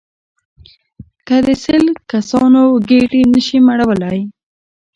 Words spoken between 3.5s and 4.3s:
مړولای.